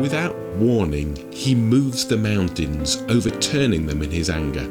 Without 0.00 0.34
warning, 0.56 1.30
he 1.30 1.54
moves 1.54 2.06
the 2.06 2.16
mountains, 2.16 3.04
overturning 3.10 3.84
them 3.84 4.00
in 4.00 4.10
his 4.10 4.30
anger. 4.30 4.66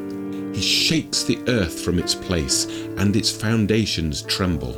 He 0.56 0.62
shakes 0.62 1.22
the 1.22 1.38
earth 1.48 1.82
from 1.82 2.00
its 2.00 2.16
place, 2.16 2.66
and 2.98 3.16
its 3.16 3.30
foundations 3.30 4.24
tremble. 4.24 4.74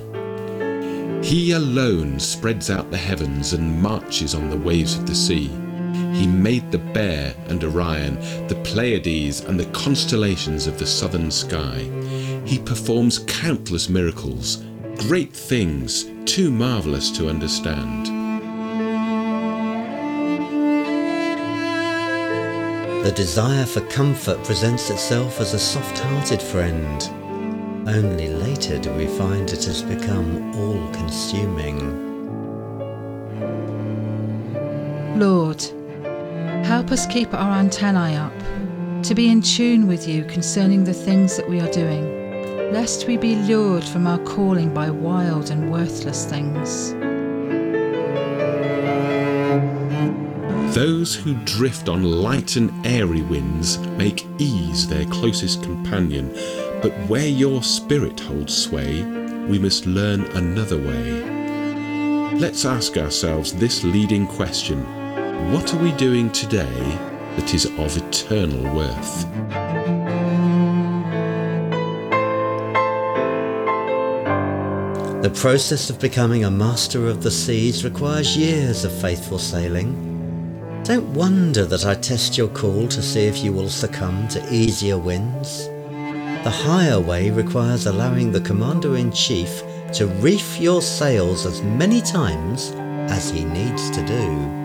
He 1.23 1.53
alone 1.53 2.19
spreads 2.19 2.69
out 2.69 2.91
the 2.91 2.97
heavens 2.97 3.53
and 3.53 3.81
marches 3.81 4.35
on 4.35 4.49
the 4.49 4.57
waves 4.57 4.95
of 4.95 5.07
the 5.07 5.15
sea. 5.15 5.47
He 6.13 6.27
made 6.27 6.69
the 6.69 6.79
Bear 6.79 7.33
and 7.47 7.63
Orion, 7.63 8.15
the 8.49 8.59
Pleiades 8.65 9.39
and 9.45 9.57
the 9.57 9.71
constellations 9.71 10.67
of 10.67 10.77
the 10.77 10.85
southern 10.85 11.31
sky. 11.31 11.89
He 12.43 12.59
performs 12.59 13.19
countless 13.19 13.87
miracles, 13.87 14.65
great 14.97 15.31
things 15.31 16.11
too 16.25 16.51
marvelous 16.51 17.09
to 17.11 17.29
understand. 17.29 18.20
The 23.03 23.11
desire 23.11 23.65
for 23.65 23.81
comfort 23.87 24.43
presents 24.43 24.91
itself 24.91 25.41
as 25.41 25.55
a 25.55 25.59
soft 25.59 25.97
hearted 25.97 26.39
friend. 26.39 27.01
Only 27.89 28.27
later 28.27 28.77
do 28.77 28.93
we 28.93 29.07
find 29.07 29.49
it 29.49 29.63
has 29.63 29.81
become 29.81 30.55
all 30.55 30.87
consuming. 30.93 31.79
Lord, 35.19 35.63
help 36.63 36.91
us 36.91 37.07
keep 37.07 37.33
our 37.33 37.57
antennae 37.57 38.17
up, 38.17 38.37
to 39.05 39.15
be 39.15 39.29
in 39.29 39.41
tune 39.41 39.87
with 39.87 40.07
you 40.07 40.23
concerning 40.25 40.83
the 40.83 40.93
things 40.93 41.35
that 41.37 41.49
we 41.49 41.59
are 41.59 41.71
doing, 41.71 42.71
lest 42.71 43.07
we 43.07 43.17
be 43.17 43.35
lured 43.35 43.83
from 43.83 44.05
our 44.05 44.19
calling 44.19 44.75
by 44.75 44.91
wild 44.91 45.49
and 45.49 45.71
worthless 45.71 46.25
things. 46.25 46.93
Those 50.73 51.13
who 51.13 51.33
drift 51.43 51.89
on 51.89 52.01
light 52.01 52.55
and 52.55 52.71
airy 52.85 53.23
winds 53.23 53.77
make 53.97 54.25
ease 54.37 54.87
their 54.87 55.03
closest 55.07 55.63
companion, 55.63 56.31
but 56.81 56.93
where 57.09 57.27
your 57.27 57.61
spirit 57.61 58.17
holds 58.21 58.55
sway, 58.55 59.03
we 59.47 59.59
must 59.59 59.85
learn 59.85 60.21
another 60.27 60.77
way. 60.77 61.23
Let's 62.39 62.63
ask 62.63 62.95
ourselves 62.95 63.51
this 63.51 63.83
leading 63.83 64.25
question 64.25 64.81
What 65.51 65.73
are 65.73 65.83
we 65.83 65.91
doing 65.91 66.31
today 66.31 66.97
that 67.35 67.53
is 67.53 67.65
of 67.65 67.97
eternal 67.97 68.73
worth? 68.73 69.25
The 75.21 75.31
process 75.35 75.89
of 75.89 75.99
becoming 75.99 76.45
a 76.45 76.49
master 76.49 77.09
of 77.09 77.23
the 77.23 77.29
seas 77.29 77.83
requires 77.83 78.37
years 78.37 78.85
of 78.85 78.93
faithful 79.01 79.37
sailing. 79.37 80.10
Don't 80.91 81.13
wonder 81.13 81.63
that 81.63 81.85
I 81.85 81.95
test 81.95 82.37
your 82.37 82.49
call 82.49 82.85
to 82.89 83.01
see 83.01 83.21
if 83.21 83.45
you 83.45 83.53
will 83.53 83.69
succumb 83.69 84.27
to 84.27 84.53
easier 84.53 84.97
winds. 84.97 85.67
The 86.43 86.49
higher 86.49 86.99
way 86.99 87.29
requires 87.29 87.85
allowing 87.85 88.33
the 88.33 88.41
Commander 88.41 88.97
in 88.97 89.09
Chief 89.13 89.63
to 89.93 90.07
reef 90.19 90.59
your 90.59 90.81
sails 90.81 91.45
as 91.45 91.61
many 91.61 92.01
times 92.01 92.71
as 93.09 93.29
he 93.29 93.45
needs 93.45 93.89
to 93.91 94.05
do. 94.05 94.60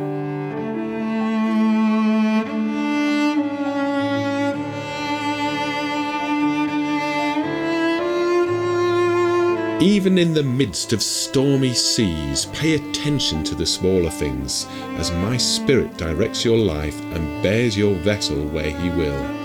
Even 9.81 10.17
in 10.17 10.33
the 10.33 10.43
midst 10.43 10.95
of 10.95 11.03
stormy 11.03 11.75
seas, 11.75 12.47
pay 12.47 12.77
attention 12.77 13.45
to 13.45 13.55
the 13.55 13.67
smaller 13.67 14.09
things, 14.09 14.67
as 14.97 15.13
my 15.13 15.37
Spirit 15.37 15.95
directs 15.99 16.47
your 16.47 16.57
life 16.57 16.99
and 17.13 17.43
bears 17.43 17.77
your 17.77 17.95
vessel 17.97 18.43
where 18.49 18.71
He 18.71 18.89
will. 18.89 19.36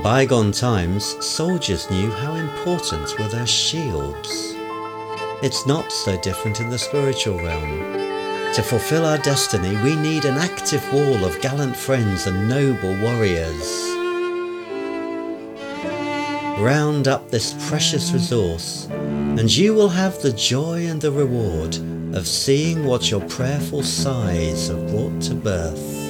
In 0.00 0.04
bygone 0.04 0.50
times, 0.50 1.04
soldiers 1.22 1.90
knew 1.90 2.10
how 2.10 2.34
important 2.36 3.18
were 3.18 3.28
their 3.28 3.46
shields. 3.46 4.54
It's 5.42 5.66
not 5.66 5.92
so 5.92 6.18
different 6.22 6.58
in 6.58 6.70
the 6.70 6.78
spiritual 6.78 7.36
realm. 7.36 7.80
To 8.54 8.62
fulfill 8.62 9.04
our 9.04 9.18
destiny, 9.18 9.76
we 9.82 9.94
need 9.96 10.24
an 10.24 10.38
active 10.38 10.82
wall 10.90 11.22
of 11.22 11.38
gallant 11.42 11.76
friends 11.76 12.26
and 12.26 12.48
noble 12.48 12.96
warriors. 13.02 13.68
Round 16.58 17.06
up 17.06 17.30
this 17.30 17.54
precious 17.68 18.10
resource, 18.10 18.88
and 18.90 19.54
you 19.54 19.74
will 19.74 19.90
have 19.90 20.22
the 20.22 20.32
joy 20.32 20.86
and 20.86 20.98
the 20.98 21.12
reward 21.12 21.76
of 22.16 22.26
seeing 22.26 22.86
what 22.86 23.10
your 23.10 23.20
prayerful 23.28 23.82
sighs 23.82 24.68
have 24.68 24.88
brought 24.88 25.20
to 25.24 25.34
birth. 25.34 26.09